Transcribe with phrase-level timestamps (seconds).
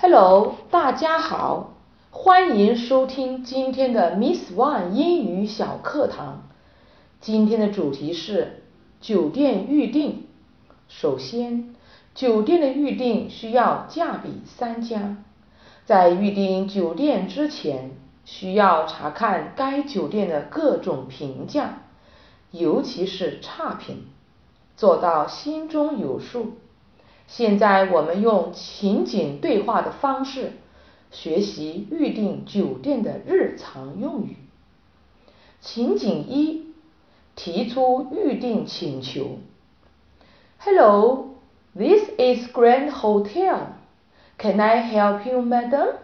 [0.00, 1.74] Hello，大家好，
[2.12, 6.44] 欢迎收听今天的 Miss One 英语小课堂。
[7.20, 8.62] 今天的主题是
[9.00, 10.28] 酒店预订。
[10.86, 11.74] 首先，
[12.14, 15.16] 酒店的预订需要价比三家。
[15.84, 17.90] 在预订酒店之前，
[18.24, 21.82] 需要查看该酒店的各种评价，
[22.52, 24.04] 尤其是差评，
[24.76, 26.52] 做到心中有数。
[27.27, 30.53] 现在我们用情景对话的方式
[31.11, 34.37] 学习预订酒店的日常用语。
[35.61, 36.73] 情景一，
[37.35, 39.39] 提出预订请求。
[40.59, 41.35] Hello,
[41.75, 43.73] this is Grand Hotel.
[44.37, 45.95] Can I help you, madam?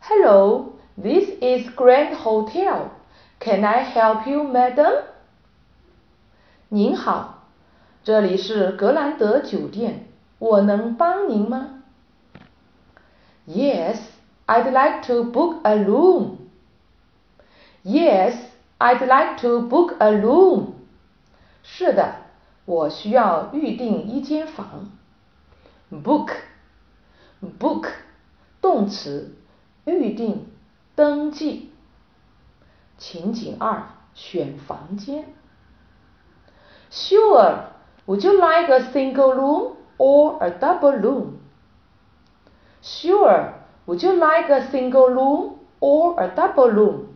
[0.00, 2.90] Hello, this is Grand Hotel.
[3.38, 5.02] Can I help you, madam?
[6.68, 7.33] 您好。
[8.05, 10.05] 这里是格兰德酒店，
[10.37, 11.81] 我能帮您吗
[13.47, 13.97] ？Yes,
[14.45, 16.35] I'd like to book a room.
[17.83, 18.35] Yes,
[18.77, 20.73] I'd like to book a room.
[21.63, 22.17] 是的，
[22.65, 24.91] 我需要预订一间房。
[25.89, 26.29] Book,
[27.59, 27.87] book，
[28.61, 29.33] 动词，
[29.85, 30.45] 预订、
[30.93, 31.71] 登记。
[32.99, 35.25] 情景二，选房间。
[36.91, 37.73] Sure.
[38.06, 41.38] Would you like a single room or a double room?
[42.82, 43.54] Sure.
[43.86, 47.06] Would you like a single room or a double room?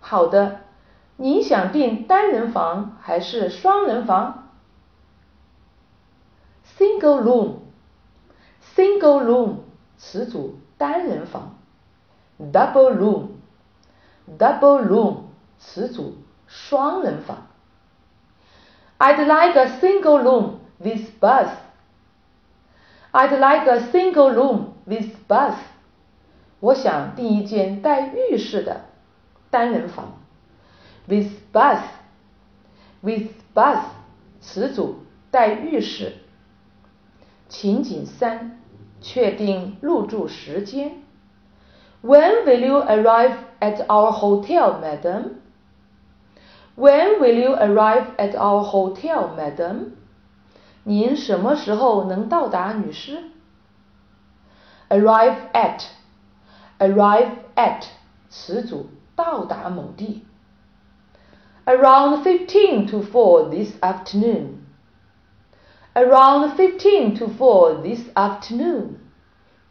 [0.00, 0.60] 好的，
[1.16, 4.48] 你想订单人房还是双人房？
[6.78, 7.54] Single room.
[8.74, 9.56] Single room
[9.96, 11.56] 词组单人房。
[12.38, 13.28] Double room.
[14.38, 15.16] Double room
[15.58, 17.46] 词组双人房。
[19.00, 21.58] I'd like a single room with bath.
[23.12, 25.58] I'd like a single room with bath.
[26.60, 28.86] 我想订一间带浴室的
[29.50, 30.18] 单人房。
[31.06, 31.84] With bath,
[33.02, 33.84] with bath
[34.40, 36.14] 词组带浴室。
[37.48, 38.58] 情景三，
[39.00, 41.02] 确定入住时间。
[42.02, 45.36] When will you arrive at our hotel, madam?
[46.76, 49.92] When will you arrive at our hotel, madam?
[50.84, 53.30] 您什么时候能到达，女士？
[54.88, 55.82] Arrive at,
[56.78, 57.84] arrive at
[58.28, 60.24] 词组到达某地。
[61.64, 64.58] Around fifteen to four this afternoon.
[65.94, 68.98] Around fifteen to four this afternoon.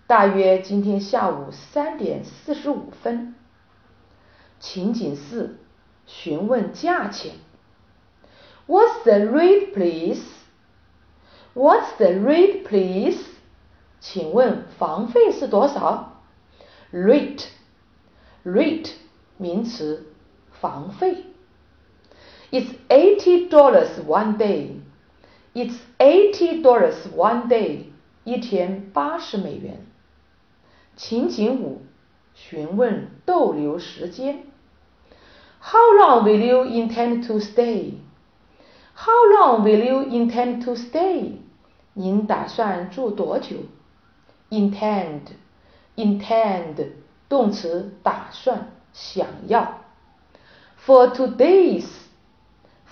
[0.07, 3.35] 大约今天下午三点四十五分。
[4.59, 5.59] 情景四。
[6.10, 7.34] 询问价钱。
[8.66, 10.20] What's the rate, please?
[11.54, 13.18] What's the rate, please?
[14.00, 16.20] 请问房费是多少
[16.92, 17.44] ？Rate,
[18.44, 18.90] rate
[19.36, 20.12] 名词，
[20.60, 21.26] 房费。
[22.50, 24.80] It's eighty dollars one day.
[25.54, 27.84] It's eighty dollars one day.
[28.24, 29.86] 一天八十美元。
[30.96, 31.82] 情景五，
[32.34, 34.49] 询问逗留时间。
[35.59, 37.93] how long will you intend to stay?
[38.93, 41.39] How long will you intend to stay?
[41.93, 43.57] 您打算住多久？
[44.49, 45.21] Intend,
[45.95, 46.91] intend
[47.27, 49.81] 动词，打算，想要。
[50.77, 51.85] For two days,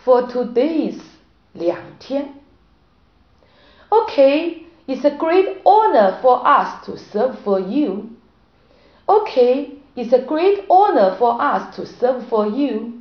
[0.03, 0.99] for two days
[1.53, 2.33] 两天。
[3.89, 8.09] Okay, it's a great honor for us to serve for you.
[9.05, 9.76] Okay.
[9.98, 12.92] It's a great honor for us to serve for you.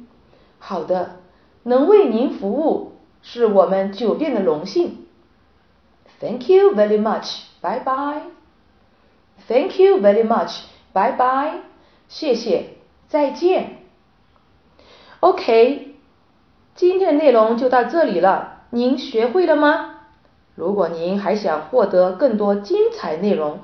[0.58, 1.18] 好的，
[1.62, 5.06] 能为您服务是我们酒店的荣幸。
[6.20, 7.42] Thank you very much.
[7.62, 8.22] Bye bye.
[9.48, 10.62] Thank you very much.
[10.92, 11.60] Bye bye.
[12.10, 13.84] 谢谢，再见。
[15.20, 15.94] OK，
[16.74, 20.00] 今天的内容就到这里了，您学会了吗？
[20.56, 23.60] 如果您还想获得更多精彩内容，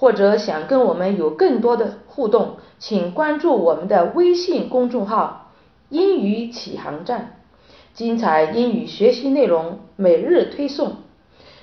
[0.00, 5.50] 或者想跟我们有更多的互动，请关注我们的微信公众号
[5.90, 7.40] “英语启航站”，
[7.94, 10.98] 精彩英语学习内容每日推送。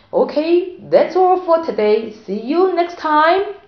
[0.09, 2.11] OK，that's all for today.
[2.11, 3.64] See you next time.